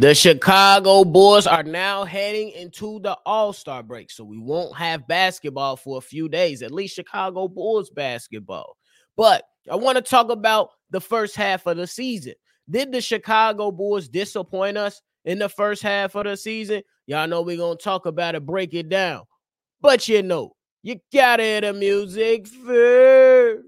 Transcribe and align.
The 0.00 0.14
Chicago 0.14 1.04
Bulls 1.04 1.46
are 1.46 1.62
now 1.62 2.04
heading 2.04 2.52
into 2.52 3.00
the 3.00 3.18
All 3.26 3.52
Star 3.52 3.82
break, 3.82 4.10
so 4.10 4.24
we 4.24 4.38
won't 4.38 4.74
have 4.78 5.06
basketball 5.06 5.76
for 5.76 5.98
a 5.98 6.00
few 6.00 6.26
days, 6.26 6.62
at 6.62 6.70
least 6.72 6.94
Chicago 6.94 7.48
Bulls 7.48 7.90
basketball. 7.90 8.78
But 9.14 9.44
I 9.70 9.76
want 9.76 9.96
to 9.96 10.02
talk 10.02 10.30
about 10.30 10.70
the 10.88 11.02
first 11.02 11.36
half 11.36 11.66
of 11.66 11.76
the 11.76 11.86
season. 11.86 12.32
Did 12.70 12.92
the 12.92 13.02
Chicago 13.02 13.70
Bulls 13.70 14.08
disappoint 14.08 14.78
us 14.78 15.02
in 15.26 15.38
the 15.38 15.50
first 15.50 15.82
half 15.82 16.14
of 16.14 16.24
the 16.24 16.34
season? 16.38 16.82
Y'all 17.04 17.28
know 17.28 17.42
we're 17.42 17.58
going 17.58 17.76
to 17.76 17.84
talk 17.84 18.06
about 18.06 18.34
it, 18.34 18.46
break 18.46 18.72
it 18.72 18.88
down. 18.88 19.24
But 19.82 20.08
you 20.08 20.22
know, 20.22 20.56
you 20.82 20.96
gotta 21.12 21.42
hear 21.42 21.60
the 21.60 21.74
music 21.74 22.46
first. 22.48 23.64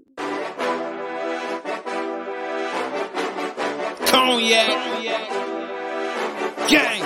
Cognac. 4.07 5.22
Gang. 6.73 7.02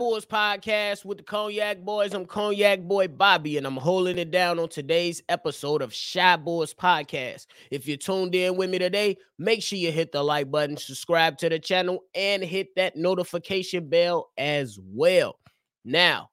Boys 0.00 0.24
podcast 0.24 1.04
with 1.04 1.18
the 1.18 1.24
Cognac 1.24 1.80
Boys. 1.80 2.14
I'm 2.14 2.24
Cognac 2.24 2.80
Boy 2.80 3.06
Bobby, 3.06 3.58
and 3.58 3.66
I'm 3.66 3.76
holding 3.76 4.16
it 4.16 4.30
down 4.30 4.58
on 4.58 4.70
today's 4.70 5.22
episode 5.28 5.82
of 5.82 5.92
Shy 5.92 6.36
Boys 6.36 6.72
podcast. 6.72 7.44
If 7.70 7.86
you're 7.86 7.98
tuned 7.98 8.34
in 8.34 8.56
with 8.56 8.70
me 8.70 8.78
today, 8.78 9.18
make 9.38 9.62
sure 9.62 9.78
you 9.78 9.92
hit 9.92 10.10
the 10.10 10.22
like 10.22 10.50
button, 10.50 10.78
subscribe 10.78 11.36
to 11.36 11.50
the 11.50 11.58
channel, 11.58 12.04
and 12.14 12.42
hit 12.42 12.74
that 12.76 12.96
notification 12.96 13.90
bell 13.90 14.30
as 14.38 14.78
well. 14.82 15.36
Now, 15.84 16.30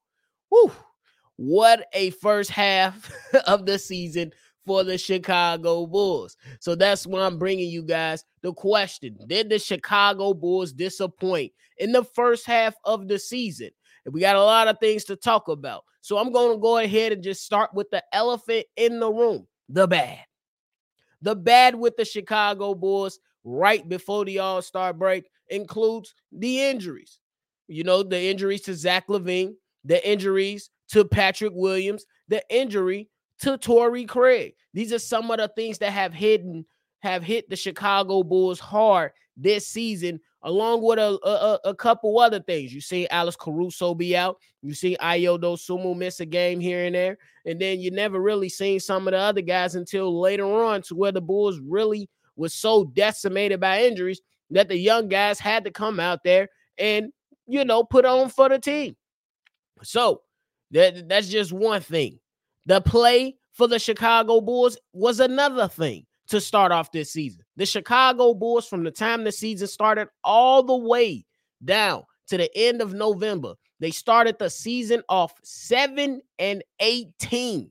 whew, 0.47 0.71
what 1.35 1.87
a 1.91 2.11
first 2.11 2.49
half 2.49 3.11
of 3.47 3.65
the 3.65 3.77
season 3.77 4.31
for 4.67 4.83
the 4.83 4.97
Chicago 4.97 5.87
Bulls. 5.87 6.35
So 6.59 6.75
that's 6.75 7.07
why 7.07 7.21
I'm 7.21 7.39
bringing 7.39 7.69
you 7.69 7.81
guys 7.81 8.23
the 8.41 8.53
question 8.53 9.17
Did 9.25 9.49
the 9.49 9.57
Chicago 9.57 10.33
Bulls 10.33 10.73
disappoint 10.73 11.53
in 11.77 11.93
the 11.93 12.03
first 12.03 12.45
half 12.45 12.75
of 12.83 13.07
the 13.07 13.17
season? 13.17 13.69
And 14.05 14.13
we 14.13 14.19
got 14.19 14.35
a 14.35 14.43
lot 14.43 14.67
of 14.67 14.77
things 14.79 15.05
to 15.05 15.15
talk 15.15 15.47
about. 15.47 15.85
So 16.01 16.17
I'm 16.17 16.31
going 16.31 16.57
to 16.57 16.61
go 16.61 16.77
ahead 16.77 17.13
and 17.13 17.23
just 17.23 17.43
start 17.43 17.73
with 17.73 17.89
the 17.89 18.03
elephant 18.13 18.65
in 18.75 18.99
the 18.99 19.11
room 19.11 19.47
the 19.69 19.87
bad. 19.87 20.19
The 21.21 21.35
bad 21.35 21.75
with 21.75 21.97
the 21.97 22.05
Chicago 22.05 22.75
Bulls 22.75 23.19
right 23.43 23.87
before 23.87 24.25
the 24.25 24.39
All 24.39 24.61
Star 24.61 24.93
break 24.93 25.29
includes 25.49 26.13
the 26.31 26.61
injuries. 26.61 27.19
You 27.67 27.83
know, 27.83 28.03
the 28.03 28.21
injuries 28.21 28.61
to 28.61 28.75
Zach 28.75 29.07
LaVine, 29.07 29.55
the 29.83 30.07
injuries 30.07 30.69
to 30.89 31.03
Patrick 31.03 31.53
Williams, 31.55 32.05
the 32.27 32.43
injury 32.49 33.09
to 33.41 33.57
Torrey 33.57 34.05
Craig. 34.05 34.53
These 34.73 34.93
are 34.93 34.99
some 34.99 35.29
of 35.31 35.37
the 35.37 35.47
things 35.49 35.77
that 35.79 35.91
have 35.91 36.13
hidden 36.13 36.65
have 36.99 37.23
hit 37.23 37.49
the 37.49 37.55
Chicago 37.55 38.23
Bulls 38.23 38.59
hard 38.59 39.11
this 39.35 39.67
season, 39.67 40.19
along 40.41 40.81
with 40.81 40.97
a, 40.97 41.19
a, 41.23 41.69
a 41.69 41.75
couple 41.75 42.19
other 42.19 42.39
things. 42.39 42.73
You 42.73 42.81
see 42.81 43.07
Alex 43.09 43.37
Caruso 43.39 43.93
be 43.93 44.17
out. 44.17 44.37
You 44.63 44.73
see 44.73 44.97
Ayo 44.99 45.39
Dosunmu 45.39 45.95
miss 45.95 46.19
a 46.19 46.25
game 46.25 46.59
here 46.59 46.85
and 46.85 46.95
there. 46.95 47.17
And 47.45 47.59
then 47.61 47.79
you 47.79 47.91
never 47.91 48.19
really 48.19 48.49
seen 48.49 48.79
some 48.79 49.07
of 49.07 49.11
the 49.11 49.19
other 49.19 49.41
guys 49.41 49.75
until 49.75 50.19
later 50.19 50.45
on 50.45 50.81
to 50.83 50.95
where 50.95 51.11
the 51.11 51.21
Bulls 51.21 51.59
really 51.59 52.09
was 52.35 52.53
so 52.53 52.85
decimated 52.85 53.59
by 53.59 53.83
injuries 53.83 54.21
that 54.49 54.69
the 54.69 54.77
young 54.77 55.07
guys 55.07 55.39
had 55.39 55.63
to 55.65 55.71
come 55.71 55.99
out 55.99 56.23
there 56.23 56.49
and, 56.77 57.11
you 57.45 57.63
know, 57.63 57.83
put 57.83 58.05
on 58.05 58.29
for 58.29 58.49
the 58.49 58.59
team. 58.59 58.95
So 59.83 60.21
that, 60.71 61.07
that's 61.07 61.29
just 61.29 61.51
one 61.53 61.81
thing. 61.81 62.19
The 62.67 62.81
play 62.81 63.37
for 63.53 63.67
the 63.67 63.79
Chicago 63.79 64.41
Bulls 64.41 64.77
was 64.91 65.21
another 65.21 65.69
thing 65.69 66.05
to 66.27 66.41
start 66.41 66.73
off 66.73 66.91
this 66.91 67.13
season. 67.13 67.41
The 67.55 67.65
Chicago 67.65 68.33
Bulls, 68.33 68.67
from 68.67 68.83
the 68.83 68.91
time 68.91 69.23
the 69.23 69.31
season 69.31 69.69
started 69.69 70.09
all 70.25 70.61
the 70.63 70.75
way 70.75 71.25
down 71.63 72.03
to 72.27 72.37
the 72.37 72.51
end 72.55 72.81
of 72.81 72.93
November, 72.93 73.53
they 73.79 73.91
started 73.91 74.37
the 74.37 74.49
season 74.49 75.01
off 75.07 75.33
7 75.43 76.21
and 76.39 76.63
18 76.81 77.69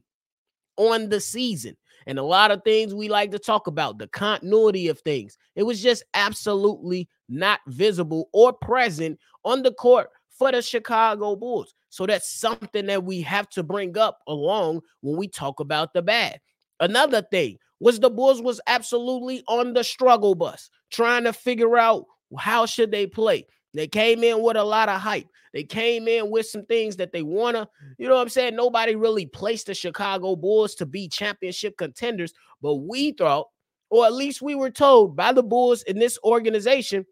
on 0.78 1.08
the 1.10 1.20
season. 1.20 1.76
And 2.06 2.18
a 2.18 2.22
lot 2.22 2.50
of 2.50 2.62
things 2.64 2.94
we 2.94 3.08
like 3.08 3.32
to 3.32 3.38
talk 3.38 3.66
about, 3.66 3.98
the 3.98 4.08
continuity 4.08 4.88
of 4.88 5.00
things. 5.00 5.36
It 5.56 5.64
was 5.64 5.82
just 5.82 6.04
absolutely 6.14 7.06
not 7.28 7.60
visible 7.66 8.30
or 8.32 8.52
present 8.52 9.18
on 9.44 9.62
the 9.62 9.72
court 9.72 10.08
for 10.30 10.52
the 10.52 10.62
Chicago 10.62 11.36
Bulls. 11.36 11.74
So 11.96 12.04
that's 12.04 12.30
something 12.30 12.84
that 12.88 13.04
we 13.04 13.22
have 13.22 13.48
to 13.50 13.62
bring 13.62 13.96
up 13.96 14.18
along 14.26 14.82
when 15.00 15.16
we 15.16 15.28
talk 15.28 15.60
about 15.60 15.94
the 15.94 16.02
bad. 16.02 16.42
Another 16.78 17.22
thing 17.22 17.56
was 17.80 17.98
the 17.98 18.10
Bulls 18.10 18.42
was 18.42 18.60
absolutely 18.66 19.42
on 19.48 19.72
the 19.72 19.82
struggle 19.82 20.34
bus, 20.34 20.68
trying 20.90 21.24
to 21.24 21.32
figure 21.32 21.78
out 21.78 22.04
how 22.38 22.66
should 22.66 22.90
they 22.90 23.06
play. 23.06 23.46
They 23.72 23.86
came 23.86 24.22
in 24.22 24.42
with 24.42 24.58
a 24.58 24.62
lot 24.62 24.90
of 24.90 25.00
hype. 25.00 25.26
They 25.54 25.64
came 25.64 26.06
in 26.06 26.30
with 26.30 26.44
some 26.44 26.66
things 26.66 26.96
that 26.96 27.12
they 27.12 27.22
want 27.22 27.56
to, 27.56 27.66
you 27.96 28.08
know 28.08 28.16
what 28.16 28.20
I'm 28.20 28.28
saying? 28.28 28.56
Nobody 28.56 28.94
really 28.94 29.24
placed 29.24 29.68
the 29.68 29.74
Chicago 29.74 30.36
Bulls 30.36 30.74
to 30.74 30.84
be 30.84 31.08
championship 31.08 31.78
contenders, 31.78 32.34
but 32.60 32.74
we 32.74 33.12
thought, 33.12 33.48
or 33.88 34.04
at 34.04 34.12
least 34.12 34.42
we 34.42 34.54
were 34.54 34.68
told 34.68 35.16
by 35.16 35.32
the 35.32 35.42
Bulls 35.42 35.82
in 35.84 35.98
this 35.98 36.18
organization, 36.24 37.06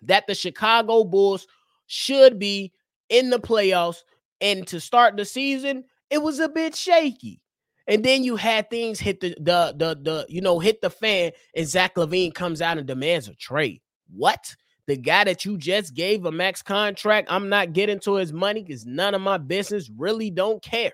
that 0.00 0.26
the 0.26 0.34
Chicago 0.34 1.04
Bulls 1.04 1.46
should 1.86 2.38
be 2.38 2.72
in 3.08 3.30
the 3.30 3.38
playoffs. 3.38 4.02
And 4.40 4.66
to 4.68 4.80
start 4.80 5.16
the 5.16 5.24
season, 5.24 5.84
it 6.10 6.22
was 6.22 6.40
a 6.40 6.48
bit 6.48 6.76
shaky. 6.76 7.40
And 7.88 8.04
then 8.04 8.24
you 8.24 8.36
had 8.36 8.68
things 8.68 8.98
hit 8.98 9.20
the 9.20 9.36
the 9.38 9.74
the 9.76 9.98
the 10.02 10.26
you 10.28 10.40
know 10.40 10.58
hit 10.58 10.80
the 10.82 10.90
fan, 10.90 11.32
and 11.54 11.68
Zach 11.68 11.94
LaVine 11.94 12.34
comes 12.34 12.60
out 12.60 12.78
and 12.78 12.86
demands 12.86 13.28
a 13.28 13.34
trade. 13.34 13.80
What? 14.14 14.54
The 14.88 14.96
guy 14.96 15.24
that 15.24 15.44
you 15.44 15.56
just 15.56 15.94
gave 15.94 16.26
a 16.26 16.32
max 16.32 16.62
contract, 16.62 17.26
I'm 17.30 17.48
not 17.48 17.72
getting 17.72 17.98
to 18.00 18.14
his 18.14 18.32
money 18.32 18.62
because 18.62 18.86
none 18.86 19.14
of 19.14 19.20
my 19.20 19.36
business 19.36 19.90
really 19.96 20.30
don't 20.30 20.62
care. 20.62 20.92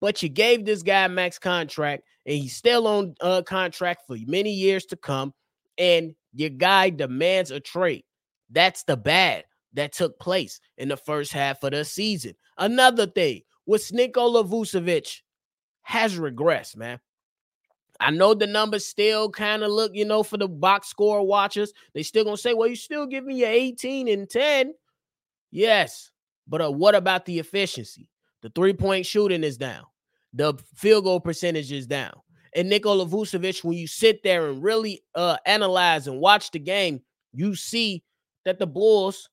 But 0.00 0.22
you 0.22 0.28
gave 0.28 0.64
this 0.64 0.82
guy 0.82 1.06
max 1.08 1.38
contract, 1.38 2.04
and 2.26 2.36
he's 2.36 2.56
still 2.56 2.86
on 2.86 3.14
uh, 3.20 3.42
contract 3.42 4.02
for 4.06 4.16
many 4.26 4.52
years 4.52 4.84
to 4.86 4.96
come. 4.96 5.32
And 5.76 6.14
your 6.34 6.50
guy 6.50 6.90
demands 6.90 7.50
a 7.50 7.60
trade. 7.60 8.04
That's 8.50 8.84
the 8.84 8.96
bad 8.96 9.44
that 9.74 9.92
took 9.92 10.18
place 10.18 10.60
in 10.78 10.88
the 10.88 10.96
first 10.96 11.32
half 11.32 11.62
of 11.62 11.72
the 11.72 11.84
season. 11.84 12.34
Another 12.58 13.06
thing 13.06 13.42
with 13.66 13.92
Nikola 13.92 14.44
Vucevic 14.44 15.20
has 15.82 16.18
regressed, 16.18 16.76
man. 16.76 17.00
I 18.00 18.10
know 18.10 18.32
the 18.32 18.46
numbers 18.46 18.86
still 18.86 19.30
kind 19.30 19.62
of 19.62 19.70
look, 19.70 19.92
you 19.94 20.06
know, 20.06 20.22
for 20.22 20.38
the 20.38 20.48
box 20.48 20.88
score 20.88 21.26
watchers, 21.26 21.72
they 21.92 22.02
still 22.02 22.24
gonna 22.24 22.36
say, 22.36 22.54
well, 22.54 22.68
you 22.68 22.76
still 22.76 23.06
give 23.06 23.24
me 23.24 23.44
18 23.44 24.08
and 24.08 24.28
10. 24.28 24.72
Yes, 25.50 26.10
but 26.48 26.62
uh, 26.62 26.70
what 26.70 26.94
about 26.94 27.26
the 27.26 27.38
efficiency? 27.38 28.08
The 28.42 28.50
three-point 28.50 29.04
shooting 29.04 29.44
is 29.44 29.58
down, 29.58 29.84
the 30.32 30.54
field 30.74 31.04
goal 31.04 31.20
percentage 31.20 31.70
is 31.72 31.86
down. 31.86 32.14
And 32.54 32.68
Nikola 32.68 33.06
Vucevic, 33.06 33.62
when 33.62 33.76
you 33.76 33.86
sit 33.86 34.22
there 34.24 34.48
and 34.48 34.62
really 34.62 35.02
uh, 35.14 35.36
analyze 35.46 36.08
and 36.08 36.18
watch 36.18 36.50
the 36.50 36.58
game, 36.58 37.02
you 37.32 37.54
see 37.54 38.02
that 38.44 38.58
the 38.58 38.66
Bulls 38.66 39.28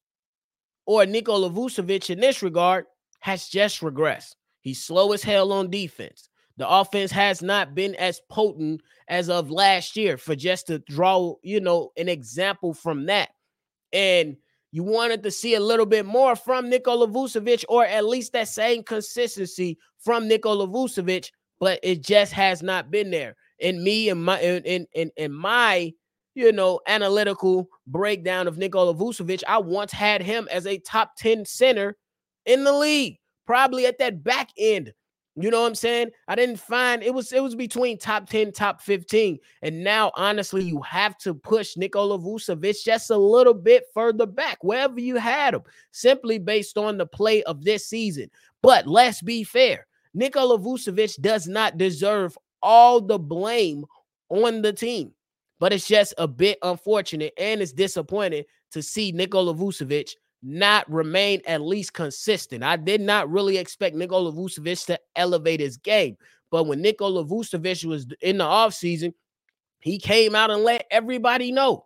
or 0.88 1.06
Nikola 1.06 1.52
Vucevic 1.52 2.10
in 2.10 2.20
this 2.20 2.42
regard 2.42 2.86
has 3.20 3.50
just 3.50 3.82
regressed. 3.82 4.36
He's 4.62 4.84
slow 4.84 5.12
as 5.12 5.22
hell 5.22 5.52
on 5.52 5.70
defense. 5.70 6.30
The 6.56 6.68
offense 6.68 7.12
has 7.12 7.44
not 7.44 7.76
been 7.76 7.94
as 7.96 8.22
potent 8.30 8.82
as 9.08 9.30
of 9.30 9.52
last 9.52 9.96
year 9.96 10.18
for 10.18 10.36
just 10.36 10.68
to 10.68 10.80
draw, 10.80 11.36
you 11.44 11.60
know, 11.60 11.92
an 11.98 12.10
example 12.10 12.74
from 12.74 13.06
that. 13.06 13.30
And 13.94 14.38
you 14.72 14.84
wanted 14.84 15.24
to 15.24 15.32
see 15.32 15.54
a 15.56 15.60
little 15.60 15.86
bit 15.86 16.06
more 16.06 16.36
from 16.36 16.70
Nikola 16.70 17.08
Vucevic, 17.08 17.64
or 17.70 17.86
at 17.86 18.06
least 18.06 18.34
that 18.34 18.48
same 18.48 18.82
consistency 18.82 19.78
from 20.00 20.28
Nikola 20.28 20.68
Vucevic, 20.68 21.32
but 21.60 21.80
it 21.84 22.02
just 22.02 22.34
has 22.34 22.64
not 22.64 22.90
been 22.90 23.12
there. 23.12 23.36
And 23.62 23.84
me 23.84 24.10
and 24.10 24.24
my 24.24 24.40
in 24.40 24.88
in 24.94 25.12
in 25.16 25.32
my 25.32 25.94
you 26.38 26.52
know, 26.52 26.80
analytical 26.88 27.68
breakdown 27.88 28.48
of 28.48 28.60
Nikola 28.60 28.94
Vucevic, 28.94 29.44
I 29.48 29.58
once 29.58 29.92
had 29.92 30.22
him 30.22 30.48
as 30.52 30.68
a 30.68 30.78
top 30.78 31.16
10 31.18 31.46
center 31.46 31.98
in 32.46 32.64
the 32.64 32.72
league, 32.72 33.18
probably 33.48 33.88
at 33.88 33.98
that 33.98 34.24
back 34.24 34.52
end. 34.56 34.94
You 35.36 35.50
know 35.50 35.62
what 35.62 35.68
I'm 35.68 35.76
saying? 35.76 36.12
I 36.28 36.36
didn't 36.36 36.60
find 36.60 37.02
it 37.02 37.14
was 37.14 37.32
it 37.34 37.42
was 37.42 37.56
between 37.56 37.98
top 37.98 38.30
10, 38.30 38.52
top 38.52 38.82
15. 38.82 39.40
And 39.64 39.84
now, 39.84 40.12
honestly, 40.16 40.64
you 40.64 40.80
have 40.82 41.18
to 41.20 41.34
push 41.34 41.76
Nikola 41.76 42.20
Vucevic 42.20 42.84
just 42.84 43.10
a 43.10 43.18
little 43.18 43.54
bit 43.54 43.86
further 43.94 44.28
back, 44.28 44.60
wherever 44.62 45.00
you 45.00 45.16
had 45.16 45.56
him, 45.56 45.62
simply 45.92 46.38
based 46.38 46.78
on 46.78 46.98
the 46.98 47.06
play 47.08 47.42
of 47.44 47.64
this 47.64 47.88
season. 47.88 48.30
But 48.62 48.86
let's 48.86 49.24
be 49.24 49.44
fair. 49.44 49.88
Nikola 50.14 50.60
Vucevic 50.60 51.20
does 51.20 51.48
not 51.48 51.78
deserve 51.78 52.38
all 52.62 53.02
the 53.02 53.20
blame 53.20 53.86
on 54.30 54.62
the 54.62 54.74
team. 54.74 55.14
But 55.60 55.74
it's 55.74 55.88
just 55.88 56.14
a 56.18 56.28
bit 56.28 56.60
unfortunate 56.62 57.34
and 57.38 57.62
it's 57.62 57.74
disappointing 57.74 58.44
to 58.72 58.84
see 58.84 59.12
Nikola 59.12 59.54
Vucevic 59.54 60.12
not 60.44 60.90
remain 60.92 61.42
at 61.48 61.62
least 61.62 61.94
consistent. 61.94 62.64
I 62.64 62.76
did 62.76 63.02
not 63.02 63.30
really 63.30 63.58
expect 63.58 63.96
Nikola 63.96 64.32
Vucevic 64.32 64.86
to 64.86 65.00
elevate 65.16 65.60
his 65.60 65.78
game. 65.78 66.16
But 66.52 66.66
when 66.66 66.82
Nikola 66.82 67.26
Vucevic 67.26 67.84
was 67.86 68.06
in 68.22 68.38
the 68.38 68.44
offseason, 68.44 69.14
he 69.80 69.98
came 69.98 70.36
out 70.36 70.52
and 70.52 70.64
let 70.64 70.86
everybody 70.92 71.52
know 71.52 71.86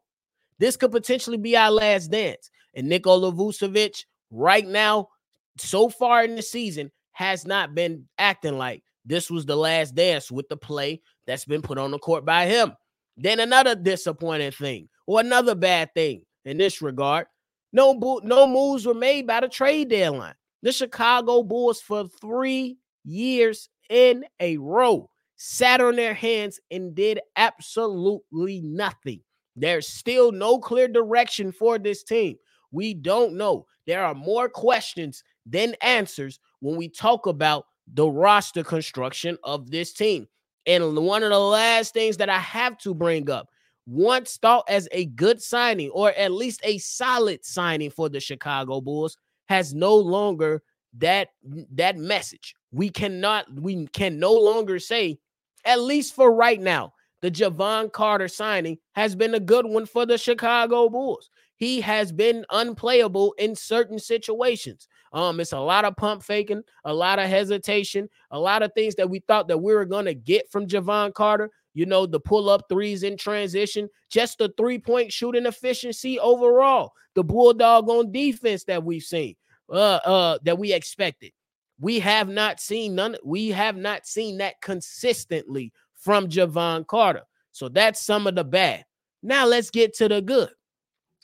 this 0.59 0.77
could 0.77 0.91
potentially 0.91 1.38
be 1.38 1.57
our 1.57 1.71
last 1.71 2.12
dance. 2.12 2.51
And 2.75 2.88
Nikola 2.88 3.31
Vucevic, 3.31 4.06
right 4.29 4.67
now, 4.67 5.09
so 5.57 5.89
far 5.89 6.24
in 6.24 6.35
the 6.35 6.41
season, 6.41 6.91
has 7.13 7.45
not 7.45 7.74
been 7.74 8.07
acting 8.17 8.57
like 8.57 8.83
this 9.06 9.29
was 9.29 9.45
the 9.45 9.56
last 9.56 9.95
dance 9.95 10.31
with 10.31 10.47
the 10.50 10.57
play 10.57 11.01
that's 11.25 11.45
been 11.45 11.62
put 11.62 11.77
on 11.77 11.91
the 11.91 12.00
court 12.00 12.25
by 12.25 12.45
him. 12.45 12.74
Then 13.21 13.39
another 13.39 13.75
disappointing 13.75 14.51
thing, 14.51 14.89
or 15.06 15.19
another 15.19 15.53
bad 15.53 15.94
thing 15.94 16.23
in 16.44 16.57
this 16.57 16.81
regard, 16.81 17.27
no 17.71 17.94
no 18.23 18.47
moves 18.47 18.85
were 18.85 18.95
made 18.95 19.27
by 19.27 19.41
the 19.41 19.47
trade 19.47 19.89
deadline. 19.89 20.33
The 20.63 20.71
Chicago 20.71 21.44
Bulls 21.44 21.81
for 21.81 22.07
three 22.19 22.77
years 23.06 23.69
in 23.89 24.25
a 24.39 24.57
row 24.57 25.09
sat 25.35 25.81
on 25.81 25.95
their 25.95 26.13
hands 26.13 26.59
and 26.71 26.95
did 26.95 27.19
absolutely 27.35 28.62
nothing. 28.62 29.21
There's 29.56 29.88
still 29.88 30.31
no 30.31 30.59
clear 30.59 30.88
direction 30.88 31.51
for 31.51 31.77
this 31.77 32.03
team. 32.03 32.38
We 32.71 32.94
don't 32.94 33.35
know. 33.35 33.67
There 33.85 34.03
are 34.03 34.15
more 34.15 34.50
questions 34.50 35.24
than 35.45 35.75
answers 35.81 36.39
when 36.59 36.75
we 36.75 36.89
talk 36.89 37.25
about 37.27 37.65
the 37.94 38.07
roster 38.07 38.63
construction 38.63 39.38
of 39.44 39.69
this 39.69 39.94
team. 39.94 40.27
And 40.66 40.96
one 40.96 41.24
of 41.24 41.30
the 41.30 41.40
last 41.40 41.94
things 41.94 42.18
that 42.18 42.30
I 42.30 42.40
have 42.40 42.78
to 42.80 42.94
bring 42.94 43.30
up, 43.30 43.50
once 43.88 44.38
thought 44.38 44.66
as 44.69 44.88
a 44.92 45.06
good 45.06 45.42
signing 45.42 45.90
or 45.90 46.12
at 46.12 46.31
least 46.31 46.62
a 46.63 46.78
solid 46.78 47.44
signing 47.44 47.90
for 47.90 48.10
the 48.10 48.19
Chicago 48.19 48.80
Bulls, 48.80 49.18
has 49.50 49.74
no 49.74 49.96
longer 49.96 50.62
that 50.98 51.30
that 51.74 51.98
message. 51.98 52.56
We 52.72 52.90
cannot 52.90 53.52
we 53.60 53.88
can 53.88 54.19
no 54.19 54.34
longer 54.34 54.80
say 54.80 55.19
at 55.66 55.81
least 55.81 56.16
for 56.16 56.34
right 56.34 56.60
now 56.60 56.94
the 57.22 57.31
Jevon 57.31 57.92
Carter 57.92 58.28
signing 58.28 58.78
has 58.94 59.16
been 59.16 59.36
a 59.36 59.40
good 59.40 59.66
one 59.66 59.86
for 59.86 60.06
the 60.06 60.18
Chicago 60.18 60.90
Bulls. 60.90 61.30
He 61.56 61.80
has 61.81 62.12
been 62.12 62.46
unplayable 62.52 63.34
in 63.38 63.56
certain 63.56 64.00
situations. 64.00 64.88
Um, 65.13 65.40
it's 65.40 65.52
a 65.52 65.60
lot 65.60 65.86
of 65.86 65.96
pump 65.98 66.24
faking, 66.24 66.63
a 66.86 66.94
lot 66.94 67.19
of 67.19 67.28
hesitation, 67.28 68.10
a 68.31 68.40
lot 68.40 68.63
of 68.63 68.72
things 68.74 68.96
that 68.96 69.10
we 69.10 69.19
thought 69.19 69.48
that 69.50 69.58
we 69.58 69.74
were 69.74 69.86
gonna 69.86 70.13
get 70.13 70.50
from 70.50 70.68
Jevon 70.68 71.13
Carter. 71.13 71.50
You 71.74 71.86
know, 71.86 72.06
the 72.06 72.19
pull 72.19 72.50
up 72.50 72.66
threes 72.69 73.04
in 73.04 73.18
transition, 73.18 73.90
just 74.10 74.38
the 74.38 74.54
three 74.58 74.80
point 74.80 75.12
shooting 75.12 75.46
efficiency 75.46 76.19
overall, 76.19 76.94
the 77.16 77.24
bulldog 77.24 77.90
on 77.90 78.12
defense 78.12 78.63
that 78.66 78.84
we've 78.84 79.04
seen, 79.04 79.36
uh, 79.69 80.00
uh, 80.06 80.40
that 80.44 80.58
we 80.58 80.74
expected. 80.74 81.31
We 81.80 82.00
have 82.00 82.30
not 82.30 82.60
seen 82.60 82.96
none. 82.96 83.16
We 83.24 83.50
have 83.50 83.75
not 83.75 84.06
seen 84.06 84.38
that 84.38 84.62
consistently 84.62 85.74
from 85.96 86.28
Jevon 86.28 86.86
Carter. 86.88 87.24
So 87.52 87.69
that's 87.69 88.06
some 88.06 88.28
of 88.28 88.36
the 88.36 88.44
bad. 88.44 88.86
Now 89.24 89.46
let's 89.46 89.69
get 89.69 89.96
to 89.96 90.08
the 90.08 90.22
good. 90.22 90.50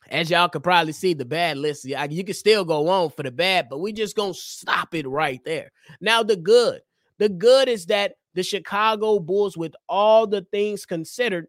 As 0.09 0.29
y'all 0.29 0.49
could 0.49 0.63
probably 0.63 0.93
see, 0.93 1.13
the 1.13 1.25
bad 1.25 1.57
list, 1.57 1.85
you 1.85 2.23
can 2.23 2.33
still 2.33 2.63
go 2.65 2.87
on 2.87 3.09
for 3.09 3.23
the 3.23 3.31
bad, 3.31 3.67
but 3.69 3.79
we 3.79 3.91
just 3.91 4.15
gonna 4.15 4.33
stop 4.33 4.95
it 4.95 5.07
right 5.07 5.41
there. 5.43 5.71
Now, 6.01 6.23
the 6.23 6.35
good. 6.35 6.81
The 7.19 7.29
good 7.29 7.67
is 7.67 7.87
that 7.87 8.13
the 8.35 8.43
Chicago 8.43 9.19
Bulls, 9.19 9.57
with 9.57 9.73
all 9.89 10.27
the 10.27 10.45
things 10.51 10.85
considered, 10.85 11.47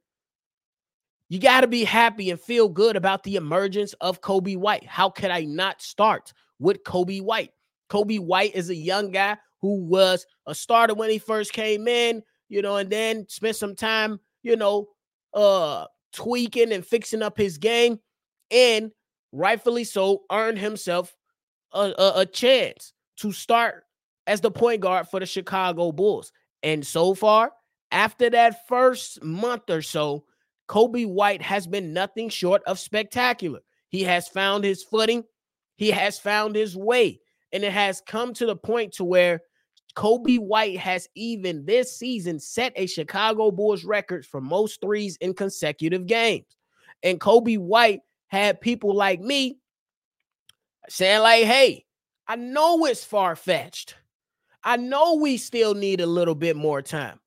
you 1.28 1.38
got 1.38 1.60
to 1.60 1.66
be 1.66 1.84
happy 1.84 2.30
and 2.30 2.40
feel 2.40 2.70
good 2.70 2.96
about 2.96 3.22
the 3.22 3.36
emergence 3.36 3.92
of 4.00 4.22
Coby 4.22 4.56
White. 4.56 4.86
How 4.86 5.10
could 5.10 5.30
I 5.30 5.42
not 5.42 5.82
start 5.82 6.32
with 6.58 6.82
Coby 6.84 7.20
White? 7.20 7.52
Coby 7.90 8.18
White 8.18 8.54
is 8.54 8.70
a 8.70 8.74
young 8.74 9.10
guy 9.10 9.36
who 9.60 9.84
was 9.84 10.24
a 10.46 10.54
starter 10.54 10.94
when 10.94 11.10
he 11.10 11.18
first 11.18 11.52
came 11.52 11.86
in, 11.86 12.22
you 12.48 12.62
know, 12.62 12.76
and 12.76 12.88
then 12.88 13.28
spent 13.28 13.56
some 13.56 13.74
time, 13.74 14.18
you 14.42 14.56
know, 14.56 14.88
uh 15.34 15.84
tweaking 16.14 16.72
and 16.72 16.86
fixing 16.86 17.20
up 17.20 17.36
his 17.36 17.58
game 17.58 18.00
and 18.50 18.90
rightfully 19.32 19.84
so 19.84 20.22
earned 20.32 20.58
himself 20.58 21.14
a, 21.72 21.92
a, 21.98 22.12
a 22.20 22.26
chance 22.26 22.92
to 23.18 23.32
start 23.32 23.84
as 24.26 24.40
the 24.40 24.50
point 24.50 24.80
guard 24.80 25.08
for 25.08 25.20
the 25.20 25.26
Chicago 25.26 25.92
Bulls. 25.92 26.32
And 26.62 26.86
so 26.86 27.14
far, 27.14 27.52
after 27.90 28.30
that 28.30 28.66
first 28.68 29.22
month 29.22 29.70
or 29.70 29.82
so, 29.82 30.24
Coby 30.68 31.06
White 31.06 31.42
has 31.42 31.66
been 31.66 31.92
nothing 31.92 32.28
short 32.28 32.62
of 32.64 32.78
spectacular. 32.78 33.60
He 33.88 34.02
has 34.02 34.28
found 34.28 34.64
his 34.64 34.82
footing, 34.82 35.24
he 35.76 35.90
has 35.90 36.18
found 36.18 36.54
his 36.54 36.76
way, 36.76 37.20
and 37.52 37.64
it 37.64 37.72
has 37.72 38.02
come 38.06 38.34
to 38.34 38.46
the 38.46 38.56
point 38.56 38.92
to 38.94 39.04
where 39.04 39.40
Coby 39.96 40.38
White 40.38 40.78
has 40.78 41.08
even 41.14 41.64
this 41.64 41.96
season 41.96 42.38
set 42.38 42.72
a 42.76 42.86
Chicago 42.86 43.50
Bulls 43.50 43.84
record 43.84 44.26
for 44.26 44.40
most 44.40 44.80
threes 44.80 45.16
in 45.16 45.32
consecutive 45.32 46.06
games. 46.06 46.56
And 47.02 47.18
Kobe 47.18 47.56
White 47.56 48.00
had 48.28 48.60
people 48.60 48.94
like 48.94 49.20
me 49.20 49.58
saying, 50.88 51.22
like, 51.22 51.44
hey, 51.44 51.84
I 52.26 52.36
know 52.36 52.84
it's 52.84 53.04
far 53.04 53.36
fetched. 53.36 53.96
I 54.62 54.76
know 54.76 55.14
we 55.14 55.36
still 55.36 55.74
need 55.74 56.00
a 56.00 56.06
little 56.06 56.34
bit 56.34 56.56
more 56.56 56.82
time. 56.82 57.20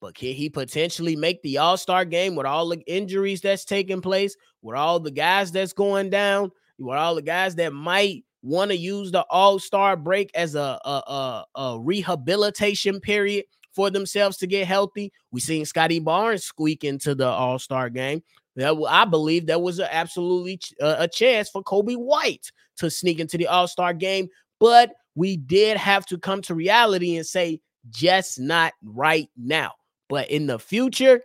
But 0.00 0.14
can 0.14 0.32
he 0.32 0.48
potentially 0.48 1.14
make 1.14 1.42
the 1.42 1.58
All 1.58 1.76
Star 1.76 2.04
game 2.04 2.34
with 2.34 2.46
all 2.46 2.68
the 2.68 2.80
injuries 2.86 3.42
that's 3.42 3.64
taking 3.64 4.00
place, 4.00 4.34
with 4.62 4.76
all 4.76 4.98
the 4.98 5.10
guys 5.10 5.52
that's 5.52 5.74
going 5.74 6.08
down, 6.10 6.50
with 6.78 6.96
all 6.96 7.14
the 7.14 7.22
guys 7.22 7.54
that 7.56 7.72
might 7.74 8.24
want 8.42 8.70
to 8.70 8.76
use 8.76 9.10
the 9.10 9.24
All 9.30 9.58
Star 9.58 9.96
break 9.96 10.30
as 10.34 10.54
a, 10.54 10.78
a, 10.84 10.90
a, 10.90 11.44
a, 11.54 11.80
rehabilitation 11.80 12.98
period 13.00 13.44
for 13.72 13.90
themselves 13.90 14.38
to 14.38 14.46
get 14.46 14.66
healthy? 14.66 15.12
We 15.32 15.40
seen 15.40 15.66
Scottie 15.66 16.00
Barnes 16.00 16.44
squeak 16.44 16.82
into 16.82 17.14
the 17.14 17.28
All 17.28 17.58
Star 17.58 17.90
game. 17.90 18.22
That 18.60 18.76
I 18.88 19.06
believe 19.06 19.46
that 19.46 19.62
was 19.62 19.78
a, 19.78 19.92
absolutely 19.92 20.58
ch- 20.58 20.74
a 20.80 21.08
chance 21.08 21.48
for 21.48 21.62
Coby 21.62 21.96
White 21.96 22.52
to 22.76 22.90
sneak 22.90 23.18
into 23.18 23.38
the 23.38 23.46
All 23.46 23.66
Star 23.66 23.94
game, 23.94 24.28
but 24.58 24.92
we 25.14 25.38
did 25.38 25.78
have 25.78 26.04
to 26.06 26.18
come 26.18 26.42
to 26.42 26.54
reality 26.54 27.16
and 27.16 27.26
say, 27.26 27.60
just 27.88 28.38
not 28.38 28.74
right 28.84 29.28
now. 29.34 29.72
But 30.10 30.30
in 30.30 30.46
the 30.46 30.58
future, 30.58 31.22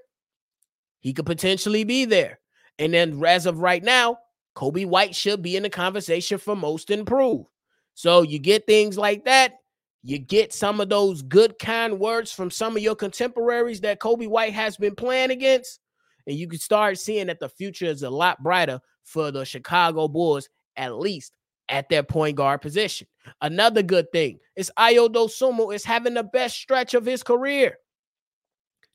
he 1.01 1.11
could 1.11 1.25
potentially 1.25 1.83
be 1.83 2.05
there. 2.05 2.39
And 2.79 2.93
then, 2.93 3.21
as 3.25 3.45
of 3.45 3.59
right 3.59 3.83
now, 3.83 4.17
Coby 4.55 4.85
White 4.85 5.13
should 5.13 5.41
be 5.41 5.57
in 5.57 5.63
the 5.63 5.69
conversation 5.69 6.37
for 6.37 6.55
most 6.55 6.89
improved. 6.89 7.47
So 7.95 8.21
you 8.21 8.39
get 8.39 8.65
things 8.65 8.97
like 8.97 9.25
that. 9.25 9.55
You 10.03 10.19
get 10.19 10.53
some 10.53 10.79
of 10.79 10.87
those 10.87 11.21
good, 11.21 11.59
kind 11.59 11.99
words 11.99 12.31
from 12.31 12.49
some 12.49 12.77
of 12.77 12.81
your 12.81 12.95
contemporaries 12.95 13.81
that 13.81 13.99
Kobe 13.99 14.27
White 14.27 14.53
has 14.53 14.77
been 14.77 14.95
playing 14.95 15.31
against 15.31 15.79
and 16.27 16.35
you 16.35 16.47
can 16.47 16.59
start 16.59 16.97
seeing 16.97 17.27
that 17.27 17.39
the 17.39 17.49
future 17.49 17.85
is 17.85 18.03
a 18.03 18.09
lot 18.09 18.41
brighter 18.41 18.79
for 19.03 19.31
the 19.31 19.45
Chicago 19.45 20.07
Bulls, 20.07 20.49
at 20.75 20.97
least 20.97 21.33
at 21.69 21.89
their 21.89 22.03
point 22.03 22.37
guard 22.37 22.61
position. 22.61 23.07
Another 23.41 23.81
good 23.81 24.11
thing 24.11 24.39
is 24.55 24.71
Ayo 24.77 25.09
Dosunmu 25.09 25.73
is 25.73 25.83
having 25.83 26.13
the 26.13 26.23
best 26.23 26.57
stretch 26.57 26.93
of 26.93 27.05
his 27.05 27.23
career. 27.23 27.77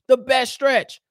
The 0.07 0.17
best 0.17 0.53
stretch. 0.53 1.01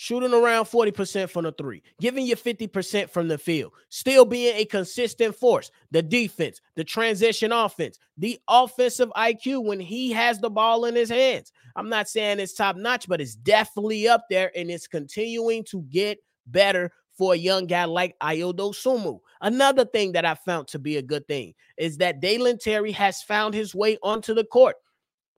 Shooting 0.00 0.32
around 0.32 0.66
40% 0.66 1.28
from 1.28 1.42
the 1.42 1.50
three, 1.50 1.82
giving 2.00 2.24
you 2.24 2.36
50% 2.36 3.10
from 3.10 3.26
the 3.26 3.36
field, 3.36 3.72
still 3.88 4.24
being 4.24 4.54
a 4.54 4.64
consistent 4.64 5.34
force. 5.34 5.72
The 5.90 6.02
defense, 6.02 6.60
the 6.76 6.84
transition 6.84 7.50
offense, 7.50 7.98
the 8.16 8.38
offensive 8.46 9.10
IQ 9.16 9.64
when 9.64 9.80
he 9.80 10.12
has 10.12 10.38
the 10.38 10.50
ball 10.50 10.84
in 10.84 10.94
his 10.94 11.08
hands. 11.08 11.50
I'm 11.78 11.88
not 11.88 12.08
saying 12.08 12.40
it's 12.40 12.54
top 12.54 12.74
notch, 12.74 13.06
but 13.06 13.20
it's 13.20 13.36
definitely 13.36 14.08
up 14.08 14.24
there 14.28 14.50
and 14.56 14.68
it's 14.68 14.88
continuing 14.88 15.62
to 15.70 15.82
get 15.82 16.18
better 16.48 16.90
for 17.16 17.34
a 17.34 17.36
young 17.36 17.66
guy 17.66 17.84
like 17.84 18.16
Ayo 18.20 18.52
Dosunmu. 18.52 19.20
Another 19.40 19.84
thing 19.84 20.10
that 20.12 20.24
I 20.24 20.34
found 20.34 20.66
to 20.68 20.80
be 20.80 20.96
a 20.96 21.02
good 21.02 21.24
thing 21.28 21.54
is 21.76 21.98
that 21.98 22.20
Dalen 22.20 22.58
Terry 22.58 22.90
has 22.90 23.22
found 23.22 23.54
his 23.54 23.76
way 23.76 23.96
onto 24.02 24.34
the 24.34 24.42
court. 24.42 24.74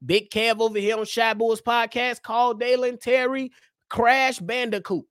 Big 0.07 0.31
Kev 0.31 0.61
over 0.61 0.79
here 0.79 0.97
on 0.97 1.05
Shy 1.05 1.35
podcast 1.35 2.23
called 2.23 2.59
Dalen 2.59 2.97
Terry 2.97 3.53
Crash 3.91 4.39
Bandicoot. 4.39 5.05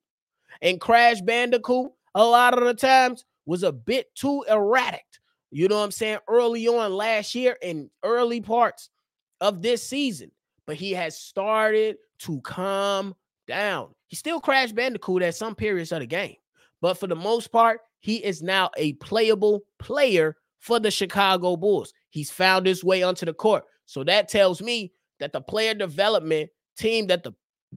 And 0.62 0.80
Crash 0.80 1.20
Bandicoot, 1.20 1.92
a 2.16 2.24
lot 2.24 2.58
of 2.58 2.64
the 2.64 2.74
times, 2.74 3.24
was 3.46 3.62
a 3.62 3.70
bit 3.70 4.12
too 4.16 4.44
erratic. 4.50 5.04
You 5.52 5.68
know 5.68 5.78
what 5.78 5.84
I'm 5.84 5.92
saying? 5.92 6.18
Early 6.28 6.66
on 6.66 6.92
last 6.92 7.36
year 7.36 7.56
and 7.62 7.88
early 8.02 8.40
parts 8.40 8.90
of 9.40 9.62
this 9.62 9.86
season 9.86 10.32
but 10.70 10.76
he 10.76 10.92
has 10.92 11.18
started 11.18 11.96
to 12.20 12.40
calm 12.42 13.12
down. 13.48 13.88
He 14.06 14.14
still 14.14 14.38
Crash 14.38 14.70
Bandicoot 14.70 15.20
at 15.20 15.34
some 15.34 15.56
periods 15.56 15.90
of 15.90 15.98
the 15.98 16.06
game, 16.06 16.36
but 16.80 16.94
for 16.94 17.08
the 17.08 17.16
most 17.16 17.50
part, 17.50 17.80
he 17.98 18.18
is 18.24 18.40
now 18.40 18.70
a 18.76 18.92
playable 18.92 19.62
player 19.80 20.36
for 20.60 20.78
the 20.78 20.92
Chicago 20.92 21.56
Bulls. 21.56 21.92
He's 22.10 22.30
found 22.30 22.66
his 22.66 22.84
way 22.84 23.02
onto 23.02 23.26
the 23.26 23.34
court. 23.34 23.64
So 23.86 24.04
that 24.04 24.28
tells 24.28 24.62
me 24.62 24.92
that 25.18 25.32
the 25.32 25.40
player 25.40 25.74
development 25.74 26.50
team 26.78 27.08
that 27.08 27.24
the 27.24 27.34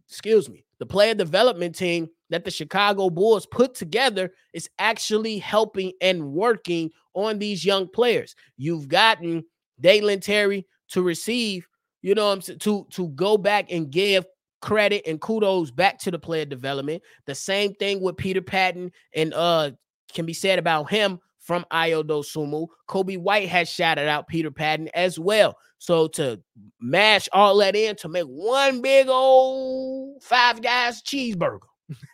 excuse 0.08 0.48
me, 0.48 0.64
the 0.78 0.86
player 0.86 1.16
development 1.16 1.76
team 1.76 2.08
that 2.30 2.46
the 2.46 2.52
Chicago 2.52 3.10
Bulls 3.10 3.48
put 3.48 3.74
together 3.74 4.32
is 4.54 4.70
actually 4.78 5.40
helping 5.40 5.94
and 6.00 6.32
working 6.32 6.92
on 7.16 7.40
these 7.40 7.66
young 7.66 7.88
players. 7.88 8.36
You've 8.56 8.88
gotten 8.88 9.46
Dalen 9.82 10.20
Terry 10.20 10.68
to 10.90 11.02
receive, 11.02 11.68
you 12.04 12.14
know, 12.14 12.32
I'm 12.32 12.42
saying? 12.42 12.60
to 12.60 12.86
to 12.92 13.08
go 13.10 13.38
back 13.38 13.72
and 13.72 13.90
give 13.90 14.26
credit 14.62 15.04
and 15.08 15.20
kudos 15.20 15.72
back 15.72 15.98
to 16.00 16.12
the 16.12 16.20
player 16.20 16.46
development. 16.46 17.02
The 17.26 17.34
same 17.34 17.74
thing 17.76 18.02
with 18.02 18.18
Peter 18.18 18.42
Patton 18.42 18.92
and 19.16 19.34
uh 19.34 19.72
can 20.14 20.26
be 20.28 20.34
said 20.34 20.60
about 20.60 20.92
him 20.92 21.20
from 21.40 21.66
Ayo 21.72 22.04
Dosunmu. 22.04 22.68
Coby 22.88 23.18
White 23.18 23.50
has 23.50 23.70
shouted 23.70 24.08
out 24.08 24.28
Peter 24.28 24.52
Patton 24.52 24.90
as 24.94 25.18
well. 25.18 25.58
So 25.80 26.08
to 26.10 26.40
mash 26.80 27.28
all 27.34 27.58
that 27.58 27.76
in 27.76 27.96
to 27.98 28.10
make 28.10 28.26
one 28.26 28.82
big 28.82 29.08
old 29.10 30.22
five 30.24 30.62
guys 30.62 31.02
cheeseburger. 31.02 31.60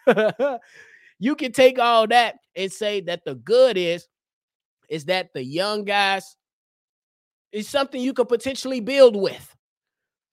you 1.19 1.36
can 1.36 1.51
take 1.51 1.77
all 1.77 2.08
that 2.08 2.38
and 2.55 2.72
say 2.72 3.01
that 3.01 3.25
the 3.25 3.36
good 3.36 3.77
is 3.77 4.08
is 4.89 5.05
that 5.05 5.34
the 5.34 5.43
young 5.43 5.84
guys 5.84 6.36
is 7.51 7.69
something 7.69 8.01
you 8.01 8.13
could 8.13 8.27
potentially 8.27 8.79
build 8.79 9.15
with. 9.15 9.49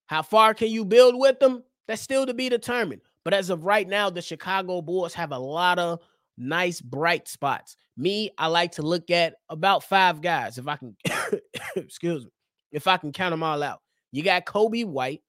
How 0.06 0.22
far 0.22 0.54
can 0.54 0.68
you 0.68 0.84
build 0.84 1.18
with 1.18 1.38
them? 1.40 1.62
That's 1.86 2.02
still 2.02 2.26
to 2.26 2.34
be 2.34 2.48
determined. 2.48 3.02
But 3.25 3.34
as 3.34 3.50
of 3.50 3.64
right 3.64 3.88
now, 3.88 4.08
the 4.08 4.22
Chicago 4.22 4.80
Bulls 4.80 5.14
have 5.14 5.32
a 5.32 5.38
lot 5.38 5.78
of 5.78 6.00
nice 6.38 6.80
bright 6.80 7.28
spots. 7.28 7.76
Me, 7.96 8.30
I 8.38 8.46
like 8.46 8.72
to 8.72 8.82
look 8.82 9.10
at 9.10 9.34
about 9.48 9.82
five 9.82 10.20
guys 10.20 10.58
if 10.58 10.68
I 10.68 10.76
can 10.76 10.96
excuse 11.76 12.25
me 12.25 12.30
if 12.72 12.86
I 12.86 12.96
can 12.98 13.12
count 13.12 13.32
them 13.32 13.42
all 13.42 13.62
out. 13.62 13.80
You 14.12 14.22
got 14.22 14.46
Coby 14.46 14.84
White, 14.84 15.22